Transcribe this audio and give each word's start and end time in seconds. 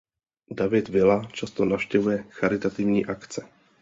David 0.51 0.89
Villa 0.89 1.21
často 1.31 1.65
navštěvuje 1.65 2.23
charitativní 2.29 3.05
akce. 3.05 3.45